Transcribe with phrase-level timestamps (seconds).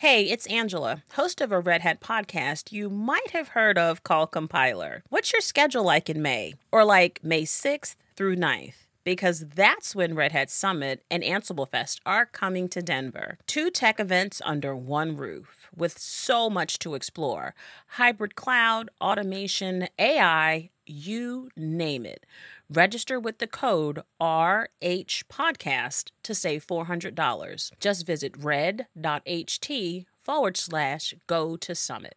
[0.00, 4.30] Hey, it's Angela, host of a Red Hat podcast you might have heard of called
[4.30, 5.02] Compiler.
[5.10, 6.54] What's your schedule like in May?
[6.72, 8.86] Or like May 6th through 9th?
[9.04, 13.36] Because that's when Red Hat Summit and Ansible Fest are coming to Denver.
[13.46, 17.54] Two tech events under one roof with so much to explore
[17.88, 22.24] hybrid cloud, automation, AI, you name it.
[22.72, 27.72] Register with the code RH Podcast to save $400.
[27.80, 32.14] Just visit red.ht forward slash go to summit.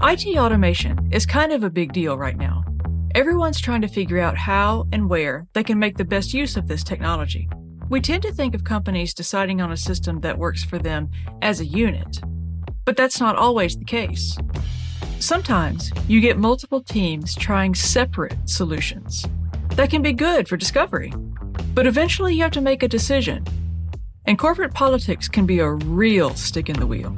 [0.00, 2.62] IT automation is kind of a big deal right now.
[3.16, 6.68] Everyone's trying to figure out how and where they can make the best use of
[6.68, 7.48] this technology.
[7.88, 11.10] We tend to think of companies deciding on a system that works for them
[11.42, 12.20] as a unit,
[12.84, 14.38] but that's not always the case.
[15.18, 19.26] Sometimes you get multiple teams trying separate solutions.
[19.78, 21.12] That can be good for discovery,
[21.72, 23.46] but eventually you have to make a decision.
[24.24, 27.16] And corporate politics can be a real stick in the wheel.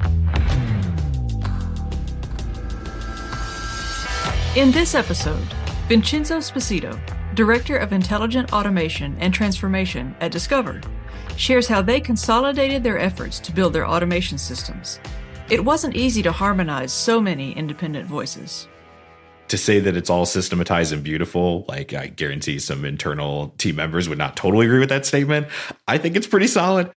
[4.55, 5.41] In this episode,
[5.87, 6.99] Vincenzo Sposito,
[7.33, 10.81] Director of Intelligent Automation and Transformation at Discover,
[11.37, 14.99] shares how they consolidated their efforts to build their automation systems.
[15.49, 18.67] It wasn't easy to harmonize so many independent voices
[19.51, 24.09] to say that it's all systematized and beautiful, like I guarantee some internal team members
[24.09, 25.47] would not totally agree with that statement.
[25.87, 26.89] I think it's pretty solid.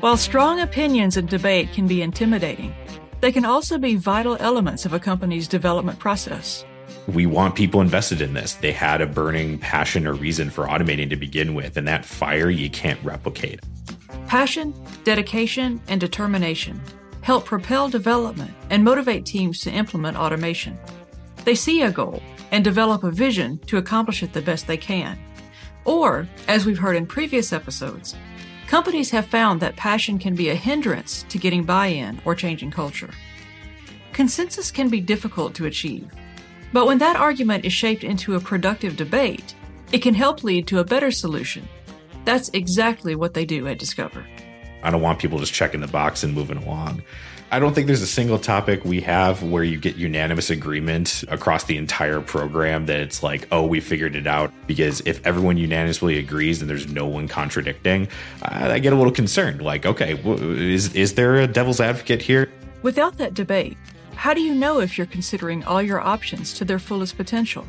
[0.00, 2.74] While strong opinions and debate can be intimidating,
[3.20, 6.64] they can also be vital elements of a company's development process.
[7.08, 8.54] We want people invested in this.
[8.54, 12.50] They had a burning passion or reason for automating to begin with, and that fire
[12.50, 13.60] you can't replicate.
[14.26, 16.80] Passion, dedication, and determination
[17.20, 20.78] help propel development and motivate teams to implement automation.
[21.46, 25.16] They see a goal and develop a vision to accomplish it the best they can.
[25.84, 28.16] Or, as we've heard in previous episodes,
[28.66, 32.72] companies have found that passion can be a hindrance to getting buy in or changing
[32.72, 33.10] culture.
[34.12, 36.10] Consensus can be difficult to achieve,
[36.72, 39.54] but when that argument is shaped into a productive debate,
[39.92, 41.68] it can help lead to a better solution.
[42.24, 44.26] That's exactly what they do at Discover.
[44.86, 47.02] I don't want people just checking the box and moving along.
[47.50, 51.64] I don't think there's a single topic we have where you get unanimous agreement across
[51.64, 54.52] the entire program that it's like, oh, we figured it out.
[54.68, 58.06] Because if everyone unanimously agrees and there's no one contradicting,
[58.42, 59.60] I get a little concerned.
[59.60, 62.48] Like, okay, is, is there a devil's advocate here?
[62.82, 63.76] Without that debate,
[64.14, 67.66] how do you know if you're considering all your options to their fullest potential?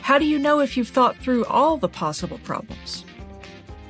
[0.00, 3.04] How do you know if you've thought through all the possible problems?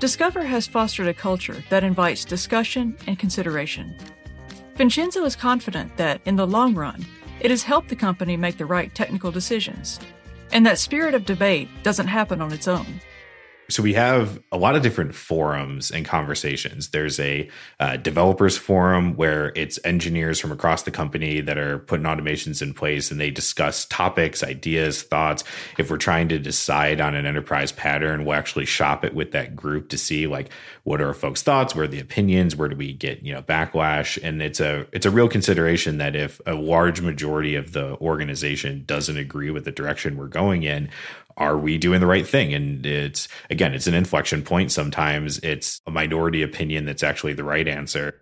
[0.02, 3.96] Discover has fostered a culture that invites discussion and consideration.
[4.74, 7.06] Vincenzo is confident that, in the long run,
[7.38, 10.00] it has helped the company make the right technical decisions,
[10.50, 13.00] and that spirit of debate doesn't happen on its own.
[13.72, 16.90] So we have a lot of different forums and conversations.
[16.90, 17.48] There's a
[17.80, 22.74] uh, developers forum where it's engineers from across the company that are putting automations in
[22.74, 25.42] place and they discuss topics, ideas, thoughts.
[25.78, 29.56] If we're trying to decide on an enterprise pattern, we'll actually shop it with that
[29.56, 30.50] group to see like
[30.84, 34.18] what are folks' thoughts, where are the opinions, where do we get, you know, backlash?
[34.22, 38.84] And it's a it's a real consideration that if a large majority of the organization
[38.84, 40.90] doesn't agree with the direction we're going in,
[41.36, 42.54] are we doing the right thing?
[42.54, 44.72] And it's, again, it's an inflection point.
[44.72, 48.20] Sometimes it's a minority opinion that's actually the right answer.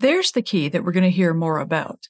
[0.00, 2.08] There's the key that we're going to hear more about.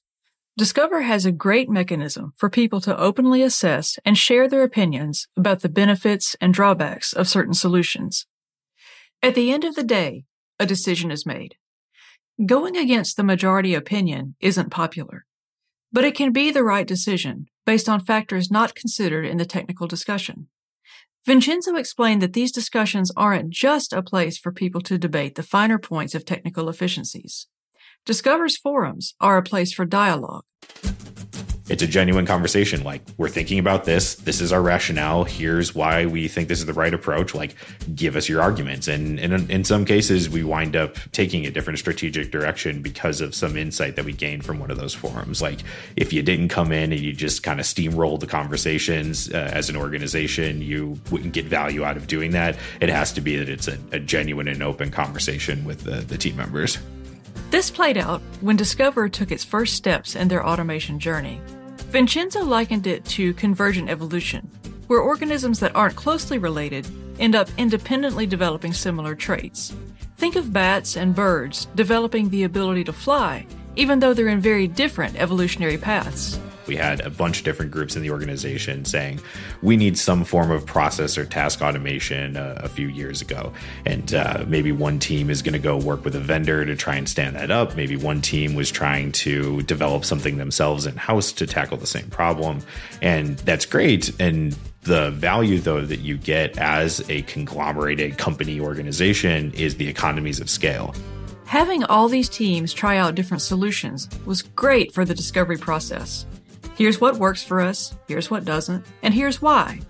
[0.56, 5.60] Discover has a great mechanism for people to openly assess and share their opinions about
[5.60, 8.26] the benefits and drawbacks of certain solutions.
[9.22, 10.24] At the end of the day,
[10.58, 11.54] a decision is made.
[12.44, 15.24] Going against the majority opinion isn't popular,
[15.90, 19.86] but it can be the right decision based on factors not considered in the technical
[19.86, 20.48] discussion.
[21.24, 25.78] Vincenzo explained that these discussions aren't just a place for people to debate the finer
[25.78, 27.46] points of technical efficiencies.
[28.04, 30.44] Discover's forums are a place for dialogue
[31.68, 32.82] it's a genuine conversation.
[32.82, 34.16] Like, we're thinking about this.
[34.16, 35.24] This is our rationale.
[35.24, 37.34] Here's why we think this is the right approach.
[37.34, 37.54] Like,
[37.94, 38.88] give us your arguments.
[38.88, 43.34] And, and in some cases, we wind up taking a different strategic direction because of
[43.34, 45.40] some insight that we gained from one of those forums.
[45.40, 45.60] Like,
[45.96, 49.68] if you didn't come in and you just kind of steamrolled the conversations uh, as
[49.68, 52.56] an organization, you wouldn't get value out of doing that.
[52.80, 56.18] It has to be that it's a, a genuine and open conversation with the, the
[56.18, 56.78] team members.
[57.52, 61.38] This played out when Discover took its first steps in their automation journey.
[61.90, 64.50] Vincenzo likened it to convergent evolution,
[64.86, 66.86] where organisms that aren't closely related
[67.18, 69.76] end up independently developing similar traits.
[70.16, 73.46] Think of bats and birds developing the ability to fly,
[73.76, 76.40] even though they're in very different evolutionary paths.
[76.66, 79.20] We had a bunch of different groups in the organization saying
[79.62, 83.52] we need some form of process or task automation uh, a few years ago.
[83.84, 86.96] And uh, maybe one team is going to go work with a vendor to try
[86.96, 87.76] and stand that up.
[87.76, 92.08] Maybe one team was trying to develop something themselves in house to tackle the same
[92.10, 92.60] problem.
[93.00, 94.12] And that's great.
[94.20, 100.40] And the value, though, that you get as a conglomerated company organization is the economies
[100.40, 100.94] of scale.
[101.46, 106.26] Having all these teams try out different solutions was great for the discovery process.
[106.76, 109.80] Here's what works for us, here's what doesn't, and here's why.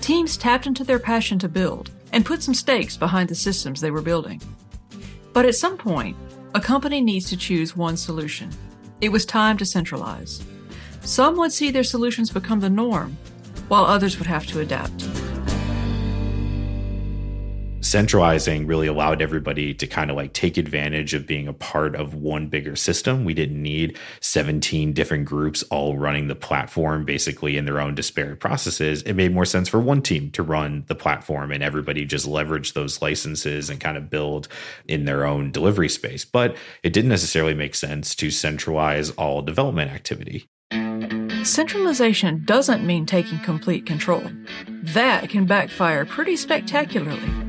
[0.00, 3.90] Teams tapped into their passion to build and put some stakes behind the systems they
[3.90, 4.40] were building.
[5.32, 6.16] But at some point,
[6.54, 8.50] a company needs to choose one solution.
[9.00, 10.42] It was time to centralize.
[11.00, 13.16] Some would see their solutions become the norm,
[13.68, 15.08] while others would have to adapt.
[17.86, 22.14] Centralizing really allowed everybody to kind of like take advantage of being a part of
[22.14, 23.24] one bigger system.
[23.24, 28.40] We didn't need 17 different groups all running the platform basically in their own disparate
[28.40, 29.02] processes.
[29.02, 32.72] It made more sense for one team to run the platform and everybody just leverage
[32.72, 34.48] those licenses and kind of build
[34.88, 36.24] in their own delivery space.
[36.24, 40.48] But it didn't necessarily make sense to centralize all development activity.
[41.44, 44.24] Centralization doesn't mean taking complete control.
[44.66, 47.45] That can backfire pretty spectacularly.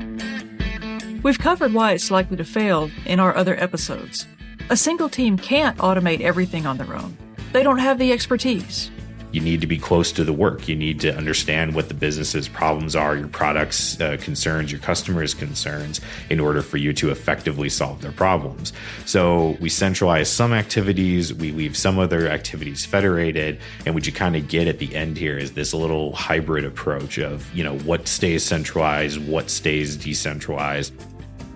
[1.28, 4.26] We've covered why it's likely to fail in our other episodes.
[4.70, 7.18] A single team can't automate everything on their own.
[7.52, 8.90] They don't have the expertise
[9.32, 10.68] you need to be close to the work.
[10.68, 15.34] You need to understand what the business's problems are, your products' uh, concerns, your customers'
[15.34, 18.74] concerns, in order for you to effectively solve their problems.
[19.06, 24.36] So we centralize some activities, we leave some other activities federated, and what you kind
[24.36, 28.08] of get at the end here is this little hybrid approach of you know what
[28.08, 30.94] stays centralized, what stays decentralized.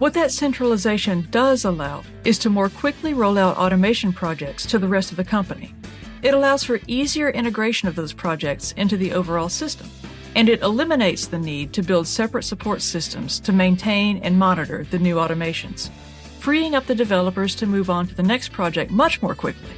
[0.02, 4.88] What that centralization does allow is to more quickly roll out automation projects to the
[4.88, 5.76] rest of the company.
[6.24, 9.92] It allows for easier integration of those projects into the overall system,
[10.36, 14.98] and it eliminates the need to build separate support systems to maintain and monitor the
[14.98, 15.92] new automations,
[16.40, 19.76] freeing up the developers to move on to the next project much more quickly.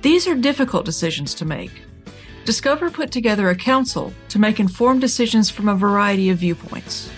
[0.00, 1.82] These are difficult decisions to make.
[2.46, 7.10] Discover put together a council to make informed decisions from a variety of viewpoints.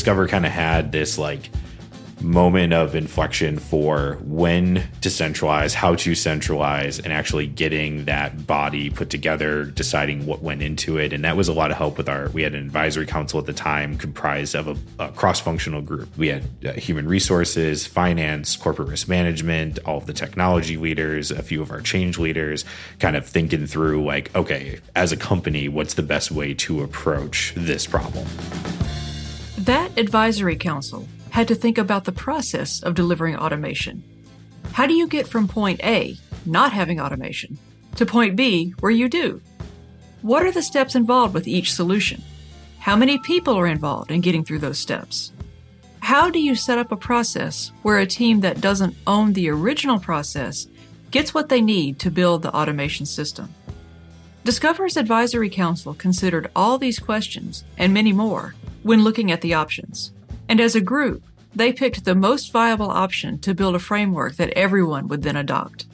[0.00, 1.50] Discover kind of had this like
[2.22, 8.88] moment of inflection for when to centralize, how to centralize, and actually getting that body
[8.88, 11.12] put together, deciding what went into it.
[11.12, 13.44] And that was a lot of help with our, we had an advisory council at
[13.44, 16.08] the time comprised of a, a cross functional group.
[16.16, 21.42] We had uh, human resources, finance, corporate risk management, all of the technology leaders, a
[21.42, 22.64] few of our change leaders,
[23.00, 27.52] kind of thinking through like, okay, as a company, what's the best way to approach
[27.54, 28.26] this problem?
[29.60, 34.02] That advisory council had to think about the process of delivering automation.
[34.72, 36.16] How do you get from point A,
[36.46, 37.58] not having automation,
[37.96, 39.42] to point B, where you do?
[40.22, 42.22] What are the steps involved with each solution?
[42.78, 45.30] How many people are involved in getting through those steps?
[46.00, 50.00] How do you set up a process where a team that doesn't own the original
[50.00, 50.68] process
[51.10, 53.52] gets what they need to build the automation system?
[54.42, 60.12] Discover's Advisory Council considered all these questions and many more when looking at the options.
[60.48, 61.22] And as a group,
[61.54, 65.86] they picked the most viable option to build a framework that everyone would then adopt.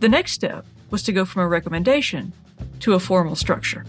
[0.00, 2.32] The next step was to go from a recommendation
[2.80, 3.84] to a formal structure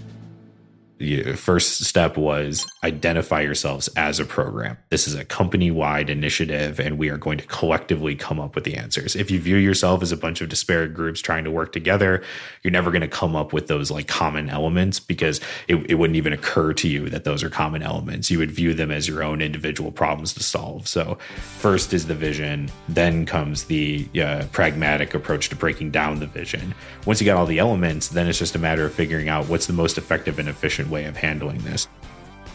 [1.35, 4.77] first step was identify yourselves as a program.
[4.89, 8.63] This is a company wide initiative, and we are going to collectively come up with
[8.63, 9.15] the answers.
[9.15, 12.23] If you view yourself as a bunch of disparate groups trying to work together,
[12.63, 16.17] you're never going to come up with those like common elements because it, it wouldn't
[16.17, 18.29] even occur to you that those are common elements.
[18.29, 20.87] You would view them as your own individual problems to solve.
[20.87, 21.17] So,
[21.57, 26.75] first is the vision, then comes the uh, pragmatic approach to breaking down the vision.
[27.05, 29.65] Once you got all the elements, then it's just a matter of figuring out what's
[29.65, 31.87] the most effective and efficient way of handling this.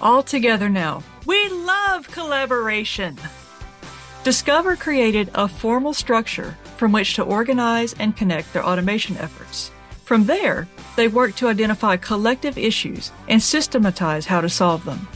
[0.00, 1.02] All together now.
[1.24, 3.18] We love collaboration.
[4.22, 9.70] Discover created a formal structure from which to organize and connect their automation efforts.
[10.04, 15.08] From there, they work to identify collective issues and systematize how to solve them.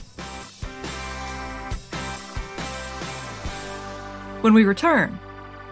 [4.41, 5.19] When we return,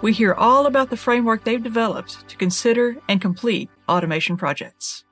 [0.03, 5.05] we hear all about the framework they've developed to consider and complete automation projects.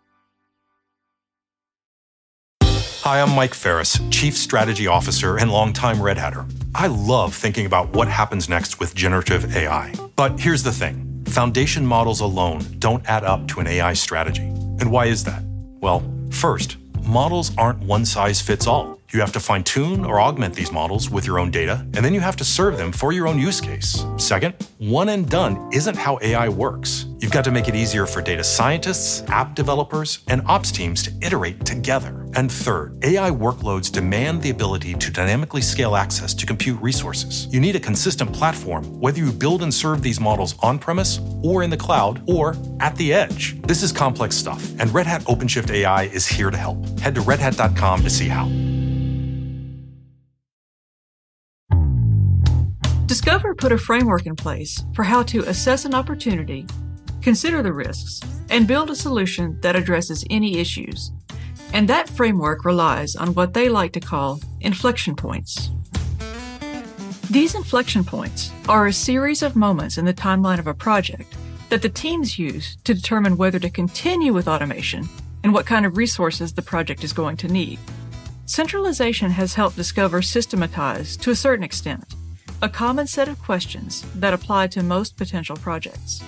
[3.06, 6.44] Hi, I'm Mike Ferris, Chief Strategy Officer and longtime Red Hatter.
[6.75, 9.94] I love thinking about what happens next with generative AI.
[10.16, 14.42] But here's the thing foundation models alone don't add up to an AI strategy.
[14.42, 15.44] And why is that?
[15.80, 19.00] Well, first, models aren't one size fits all.
[19.12, 22.12] You have to fine tune or augment these models with your own data, and then
[22.12, 24.04] you have to serve them for your own use case.
[24.16, 27.06] Second, one and done isn't how AI works.
[27.20, 31.12] You've got to make it easier for data scientists, app developers, and ops teams to
[31.22, 32.25] iterate together.
[32.37, 37.47] And third, AI workloads demand the ability to dynamically scale access to compute resources.
[37.50, 41.62] You need a consistent platform, whether you build and serve these models on premise, or
[41.62, 43.59] in the cloud, or at the edge.
[43.62, 46.87] This is complex stuff, and Red Hat OpenShift AI is here to help.
[47.00, 48.45] Head to redhat.com to see how.
[53.07, 56.66] Discover put a framework in place for how to assess an opportunity,
[57.23, 61.12] consider the risks, and build a solution that addresses any issues.
[61.76, 65.68] And that framework relies on what they like to call inflection points.
[67.28, 71.37] These inflection points are a series of moments in the timeline of a project
[71.68, 75.06] that the teams use to determine whether to continue with automation
[75.45, 77.78] and what kind of resources the project is going to need.
[78.47, 82.14] Centralization has helped Discover systematize, to a certain extent,
[82.62, 86.23] a common set of questions that apply to most potential projects.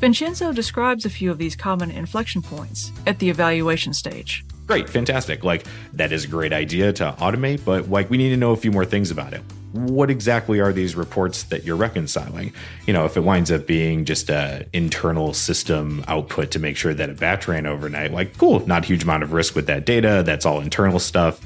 [0.00, 4.44] Vincenzo describes a few of these common inflection points at the evaluation stage.
[4.66, 5.44] Great, fantastic.
[5.44, 8.56] Like, that is a great idea to automate, but like, we need to know a
[8.56, 9.42] few more things about it.
[9.72, 12.52] What exactly are these reports that you're reconciling?
[12.86, 16.92] You know, if it winds up being just a internal system output to make sure
[16.92, 19.86] that a batch ran overnight, like, cool, not a huge amount of risk with that
[19.86, 20.22] data.
[20.24, 21.40] That's all internal stuff.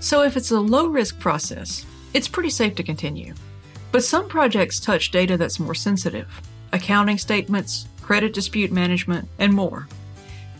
[0.00, 3.34] So if it's a low risk process, it's pretty safe to continue.
[3.90, 6.40] But some projects touch data that's more sensitive
[6.72, 9.88] accounting statements, credit dispute management, and more.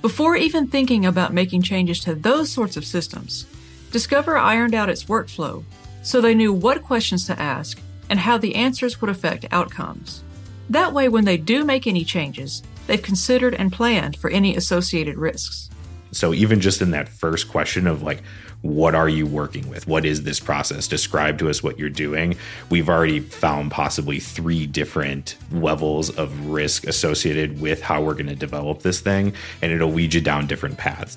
[0.02, 3.47] Before even thinking about making changes to those sorts of systems,
[3.92, 5.64] Discover ironed out its workflow
[6.02, 7.78] so they knew what questions to ask
[8.11, 10.25] and how the answers would affect outcomes.
[10.68, 15.16] That way, when they do make any changes, they've considered and planned for any associated
[15.16, 15.71] risks.
[16.12, 18.23] So, even just in that first question of like,
[18.61, 19.87] what are you working with?
[19.87, 20.87] What is this process?
[20.87, 22.37] Describe to us what you're doing.
[22.71, 28.37] We've already found possibly three different levels of risk associated with how we're going to
[28.37, 31.16] develop this thing, and it'll lead you down different paths.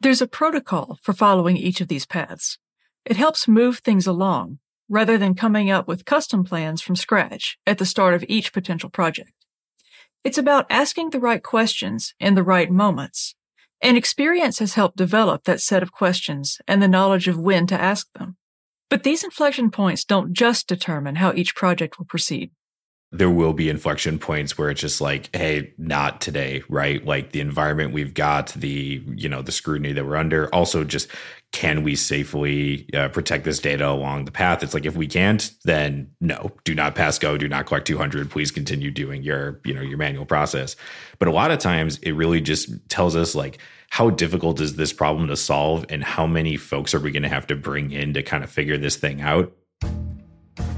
[0.00, 2.58] There's a protocol for following each of these paths.
[3.04, 4.58] It helps move things along
[4.88, 8.90] rather than coming up with custom plans from scratch at the start of each potential
[8.90, 9.32] project.
[10.24, 13.34] It's about asking the right questions in the right moments
[13.82, 17.80] and experience has helped develop that set of questions and the knowledge of when to
[17.80, 18.36] ask them.
[18.88, 22.50] But these inflection points don't just determine how each project will proceed.
[23.12, 27.04] There will be inflection points where it's just like, hey, not today, right?
[27.04, 30.52] Like the environment we've got, the, you know, the scrutiny that we're under.
[30.54, 31.08] Also, just
[31.56, 34.62] can we safely uh, protect this data along the path?
[34.62, 38.30] It's like if we can't, then no, do not pass go, do not collect 200.
[38.30, 40.76] Please continue doing your, you know, your manual process.
[41.18, 43.56] But a lot of times, it really just tells us like
[43.88, 47.30] how difficult is this problem to solve, and how many folks are we going to
[47.30, 49.50] have to bring in to kind of figure this thing out.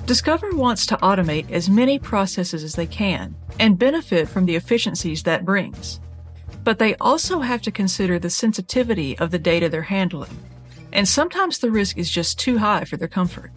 [0.07, 5.25] Discover wants to automate as many processes as they can and benefit from the efficiencies
[5.25, 5.99] that brings.
[6.63, 10.39] But they also have to consider the sensitivity of the data they're handling
[10.93, 13.53] and sometimes the risk is just too high for their comfort.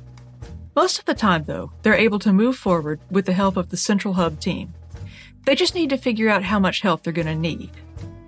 [0.76, 3.78] Most of the time, though, they're able to move forward with the help of the
[3.78, 4.74] Central Hub team.
[5.46, 7.72] They just need to figure out how much help they're going to need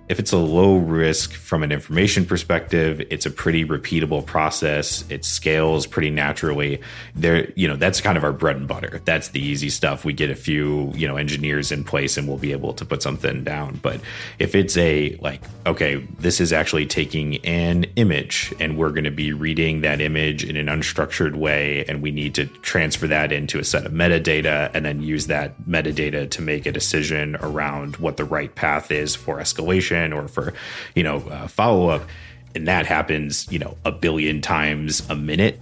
[0.08, 5.02] if it's a low risk from an information perspective, it's a pretty repeatable process.
[5.08, 6.82] It scales pretty naturally.
[7.14, 9.00] There, you know, that's kind of our bread and butter.
[9.06, 10.04] That's the easy stuff.
[10.04, 13.02] We get a few, you know, engineers in place and we'll be able to put
[13.02, 13.80] something down.
[13.82, 14.00] But
[14.38, 19.10] if it's a like, okay, this is actually taking an image and we're going to
[19.10, 23.58] be reading that image in an unstructured way and we need to transfer that into
[23.58, 28.18] a set of metadata and then use that metadata to make a decision around what
[28.18, 30.52] the right path is for escalation or for,
[30.94, 32.08] you know, uh, follow up.
[32.54, 35.60] And that happens, you know, a billion times a minute.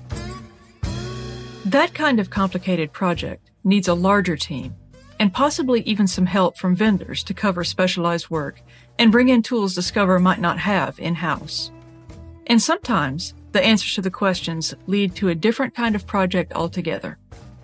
[1.64, 4.74] That kind of complicated project needs a larger team
[5.18, 8.60] and possibly even some help from vendors to cover specialized work
[8.98, 11.70] and bring in tools Discover might not have in house.
[12.46, 17.18] And sometimes the answers to the questions lead to a different kind of project altogether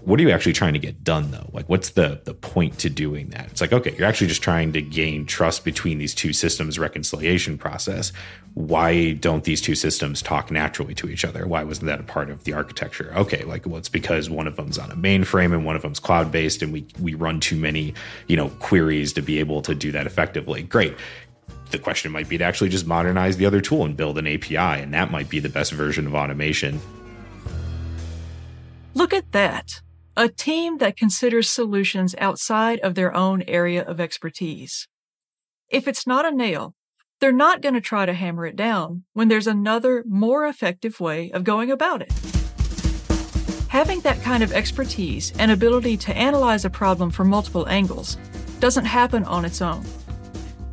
[0.08, 1.50] what are you actually trying to get done though?
[1.52, 3.48] Like what's the the point to doing that?
[3.50, 7.58] It's like okay you're actually just trying to gain trust between these two systems reconciliation
[7.58, 8.10] process.
[8.54, 11.46] Why don't these two systems talk naturally to each other?
[11.46, 13.12] Why wasn't that a part of the architecture?
[13.16, 16.00] Okay like well it's because one of them's on a mainframe and one of them's
[16.00, 17.92] cloud based and we we run too many
[18.28, 20.62] you know queries to be able to do that effectively.
[20.62, 20.96] Great.
[21.70, 24.56] The question might be to actually just modernize the other tool and build an API,
[24.56, 26.80] and that might be the best version of automation.
[28.94, 29.82] Look at that
[30.18, 34.88] a team that considers solutions outside of their own area of expertise.
[35.68, 36.74] If it's not a nail,
[37.20, 41.30] they're not going to try to hammer it down when there's another, more effective way
[41.30, 42.12] of going about it.
[43.68, 48.16] Having that kind of expertise and ability to analyze a problem from multiple angles
[48.58, 49.84] doesn't happen on its own.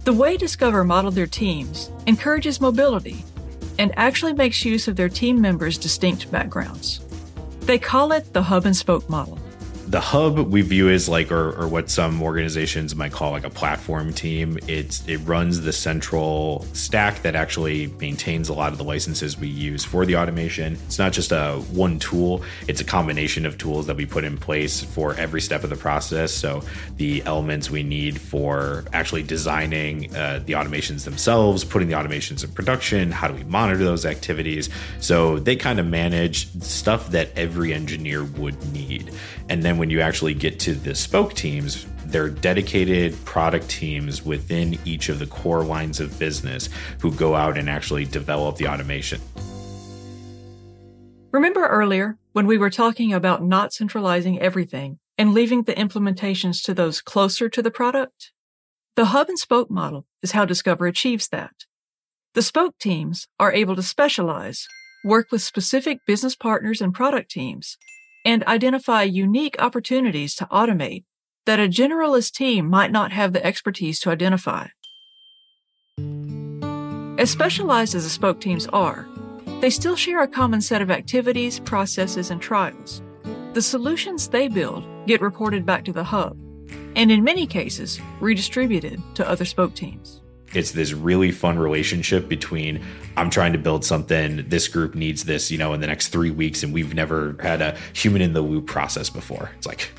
[0.05, 3.23] The way Discover modeled their teams encourages mobility
[3.77, 7.05] and actually makes use of their team members' distinct backgrounds.
[7.65, 9.39] They call it the hub and spoke model
[9.87, 13.49] the hub we view as like or, or what some organizations might call like a
[13.49, 14.57] platform team.
[14.67, 19.47] It's it runs the central stack that actually maintains a lot of the licenses we
[19.47, 20.73] use for the automation.
[20.85, 24.37] It's not just a one tool it's a combination of tools that we put in
[24.37, 26.31] place for every step of the process.
[26.31, 26.63] So
[26.97, 32.51] the elements we need for actually designing uh, the automations themselves putting the automations in
[32.51, 34.69] production how do we monitor those activities?
[34.99, 39.11] So they kind of manage stuff that every engineer would need.
[39.49, 44.79] And then when you actually get to the spoke teams, they're dedicated product teams within
[44.85, 46.69] each of the core lines of business
[47.01, 49.19] who go out and actually develop the automation.
[51.33, 56.73] Remember earlier when we were talking about not centralizing everything and leaving the implementations to
[56.73, 58.31] those closer to the product?
[58.95, 61.65] The hub and spoke model is how Discover achieves that.
[62.33, 64.67] The spoke teams are able to specialize,
[65.03, 67.77] work with specific business partners and product teams,
[68.25, 71.03] and identify unique opportunities to automate
[71.45, 74.67] that a generalist team might not have the expertise to identify.
[77.17, 79.07] As specialized as the spoke teams are,
[79.61, 83.01] they still share a common set of activities, processes, and trials.
[83.53, 86.37] The solutions they build get reported back to the hub,
[86.95, 90.21] and in many cases, redistributed to other spoke teams
[90.55, 92.83] it's this really fun relationship between
[93.17, 96.31] I'm trying to build something, this group needs this, you know, in the next three
[96.31, 99.51] weeks, and we've never had a human in the loop process before.
[99.57, 99.91] It's like,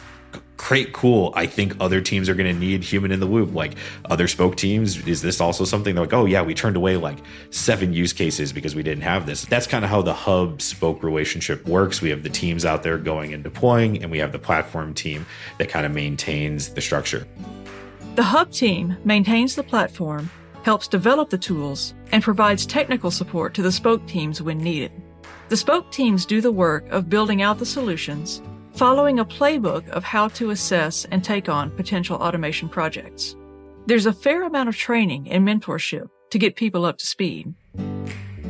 [0.57, 1.33] great, cool.
[1.35, 3.55] I think other teams are going to need human in the loop.
[3.55, 3.75] Like
[4.07, 7.19] other spoke teams, is this also something they're like, oh, yeah, we turned away like
[7.51, 9.45] seven use cases because we didn't have this?
[9.45, 12.03] That's kind of how the hub spoke relationship works.
[12.03, 15.27] We have the teams out there going and deploying, and we have the platform team
[15.59, 17.27] that kind of maintains the structure.
[18.17, 20.31] The hub team maintains the platform
[20.66, 24.90] helps develop the tools, and provides technical support to the spoke teams when needed.
[25.49, 28.42] The spoke teams do the work of building out the solutions,
[28.73, 33.37] following a playbook of how to assess and take on potential automation projects.
[33.87, 37.55] There's a fair amount of training and mentorship to get people up to speed.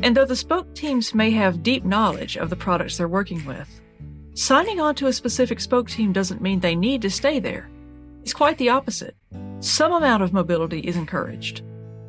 [0.02, 3.82] And though the spoke teams may have deep knowledge of the products they're working with,
[4.32, 7.68] signing on to a specific spoke team doesn't mean they need to stay there.
[8.22, 9.16] It's quite the opposite.
[9.60, 11.62] Some amount of mobility is encouraged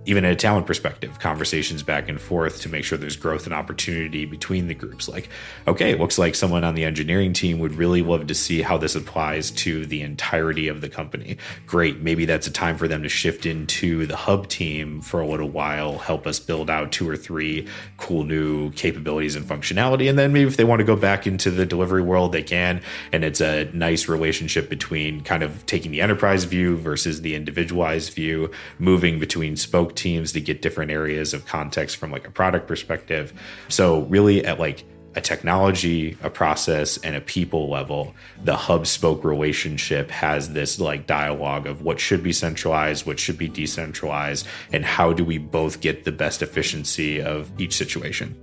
[0.08, 3.54] even at a talent perspective, conversations back and forth to make sure there's growth and
[3.54, 5.10] opportunity between the groups.
[5.10, 5.28] Like,
[5.68, 8.78] okay, it looks like someone on the engineering team would really love to see how
[8.78, 11.36] this applies to the entirety of the company.
[11.66, 12.00] Great.
[12.00, 15.50] Maybe that's a time for them to shift into the hub team for a little
[15.50, 17.68] while, help us build out two or three
[17.98, 20.10] cool new capabilities and functionality.
[20.10, 22.82] And then maybe if they want to go back into the delivery world, they can.
[23.12, 28.14] And it's a nice relationship between kind of taking the enterprise view versus the individualized
[28.14, 32.68] view, moving between spoke teams to get different areas of context from like a product
[32.68, 33.34] perspective.
[33.68, 34.86] So really at like
[35.18, 41.08] a technology, a process, and a people level, the hub spoke relationship has this like
[41.08, 45.82] dialogue of what should be centralized, what should be decentralized, and how do we both
[45.82, 48.36] get the best efficiency of each situation.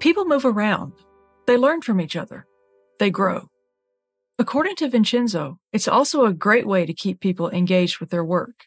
[0.00, 0.92] People move around,
[1.46, 2.44] they learn from each other,
[2.98, 3.48] they grow.
[4.40, 8.66] According to Vincenzo, it's also a great way to keep people engaged with their work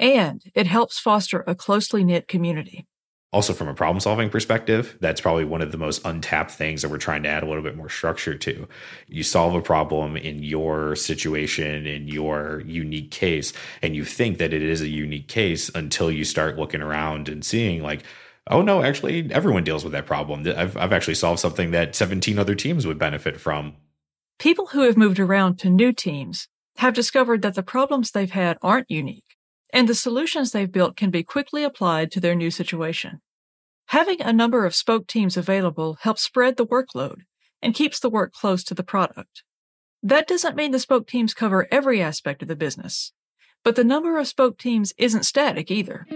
[0.00, 2.86] and it helps foster a closely knit community.
[3.32, 6.88] Also, from a problem solving perspective, that's probably one of the most untapped things that
[6.88, 8.66] we're trying to add a little bit more structure to.
[9.06, 14.52] You solve a problem in your situation, in your unique case, and you think that
[14.52, 18.02] it is a unique case until you start looking around and seeing, like,
[18.48, 20.44] oh no, actually, everyone deals with that problem.
[20.56, 23.76] I've, I've actually solved something that 17 other teams would benefit from.
[24.40, 28.58] People who have moved around to new teams have discovered that the problems they've had
[28.60, 29.29] aren't unique
[29.72, 33.20] and the solutions they've built can be quickly applied to their new situation.
[33.86, 37.22] Having a number of spoke teams available helps spread the workload
[37.60, 39.42] and keeps the work close to the product.
[40.02, 43.12] That doesn't mean the spoke teams cover every aspect of the business,
[43.64, 46.06] but the number of spoke teams isn't static either.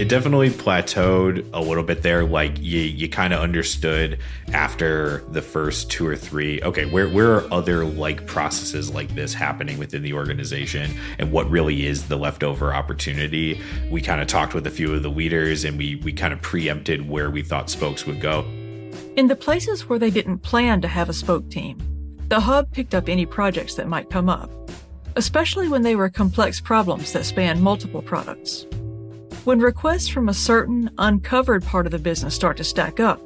[0.00, 2.24] It definitely plateaued a little bit there.
[2.24, 4.18] Like you, you kind of understood
[4.54, 6.62] after the first two or three.
[6.62, 11.50] Okay, where where are other like processes like this happening within the organization, and what
[11.50, 13.60] really is the leftover opportunity?
[13.90, 16.40] We kind of talked with a few of the leaders, and we we kind of
[16.40, 18.46] preempted where we thought spokes would go.
[19.16, 21.76] In the places where they didn't plan to have a spoke team,
[22.28, 24.50] the hub picked up any projects that might come up,
[25.16, 28.66] especially when they were complex problems that span multiple products.
[29.44, 33.22] When requests from a certain uncovered part of the business start to stack up,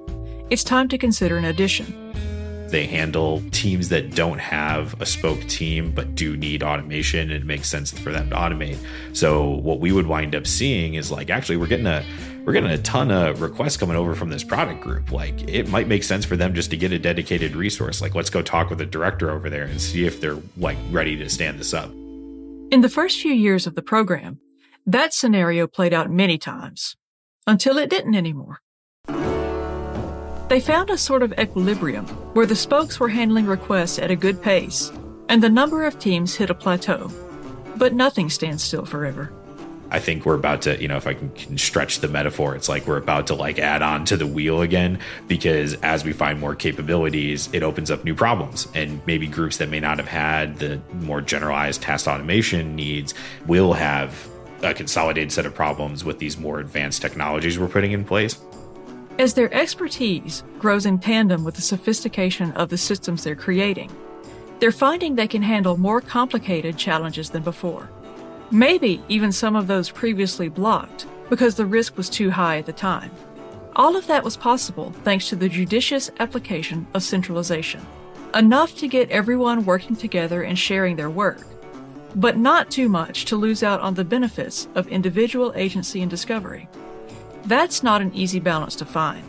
[0.48, 2.68] it's time to consider an addition.
[2.68, 7.44] They handle teams that don't have a spoke team but do need automation and it
[7.44, 8.78] makes sense for them to automate.
[9.12, 12.04] So what we would wind up seeing is like actually we're getting a
[12.44, 15.10] we're getting a ton of requests coming over from this product group.
[15.10, 18.00] Like it might make sense for them just to get a dedicated resource.
[18.00, 21.16] Like let's go talk with the director over there and see if they're like ready
[21.16, 21.90] to stand this up.
[22.70, 24.38] In the first few years of the program,
[24.86, 26.96] that scenario played out many times
[27.46, 28.60] until it didn't anymore.
[30.48, 34.42] They found a sort of equilibrium where the spokes were handling requests at a good
[34.42, 34.92] pace
[35.28, 37.10] and the number of teams hit a plateau.
[37.76, 39.32] But nothing stands still forever.
[39.90, 42.68] I think we're about to, you know, if I can, can, stretch the metaphor, it's
[42.68, 46.40] like we're about to like add on to the wheel again because as we find
[46.40, 48.68] more capabilities, it opens up new problems.
[48.74, 53.14] And maybe groups that may not have had the more generalized task automation needs
[53.46, 54.28] will have
[54.64, 58.40] a consolidated set of problems with these more advanced technologies we're putting in place.
[59.18, 63.90] As their expertise grows in tandem with the sophistication of the systems they're creating,
[64.58, 67.90] they're finding they can handle more complicated challenges than before.
[68.50, 72.72] Maybe even some of those previously blocked because the risk was too high at the
[72.72, 73.10] time.
[73.76, 77.84] All of that was possible thanks to the judicious application of centralization.
[78.34, 81.44] Enough to get everyone working together and sharing their work,
[82.14, 86.68] but not too much to lose out on the benefits of individual agency and discovery.
[87.44, 89.24] That's not an easy balance to find.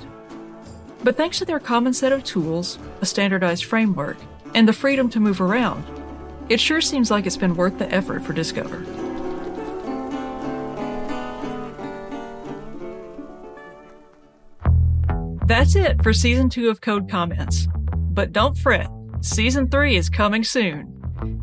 [1.04, 4.18] But thanks to their common set of tools, a standardized framework,
[4.54, 5.84] and the freedom to move around,
[6.48, 8.86] it sure seems like it's been worth the effort for Discover.
[15.48, 17.68] That's it for season two of Code Comments.
[17.94, 18.90] But don't fret,
[19.22, 20.95] season three is coming soon.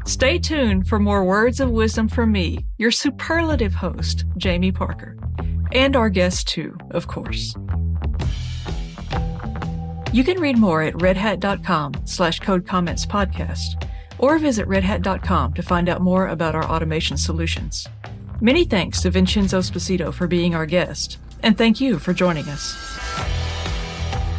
[0.06, 5.16] Stay tuned for more words of wisdom from me, your superlative host, Jamie Parker,
[5.70, 7.54] and our guest too, of course.
[10.12, 13.88] You can read more at redhat.com slash code comments podcast
[14.18, 17.86] or visit redhat.com to find out more about our automation solutions.
[18.40, 22.76] Many thanks to Vincenzo Sposito for being our guest, and thank you for joining us.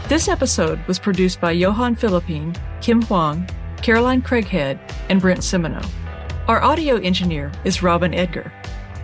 [0.10, 3.48] This episode was produced by Johan Philippine, Kim Huang,
[3.84, 5.86] Caroline Creaghead, and Brent Simoneaux.
[6.48, 8.52] Our audio engineer is Robin Edgar.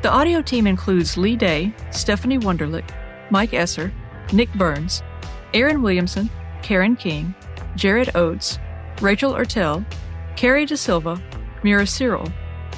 [0.02, 2.90] The audio team includes Lee Day, Stephanie Wonderlick,
[3.30, 3.92] Mike Esser,
[4.32, 5.04] Nick Burns,
[5.54, 6.30] Aaron Williamson,
[6.62, 7.36] Karen King,
[7.76, 8.58] Jared Oates,
[9.02, 9.86] Rachel Ertel,
[10.38, 11.22] Carrie De Silva,
[11.62, 12.32] Mira Cyril,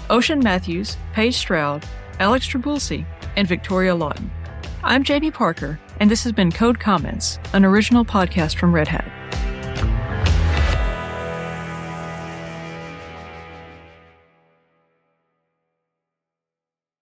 [0.09, 1.85] Ocean Matthews, Paige Stroud,
[2.19, 3.05] Alex Traboulsi,
[3.37, 4.31] and Victoria Lawton.
[4.83, 9.20] I'm Jamie Parker, and this has been Code Comments, an original podcast from Red Hat.